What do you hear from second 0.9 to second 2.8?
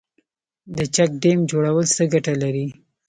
چک ډیم جوړول څه ګټه لري؟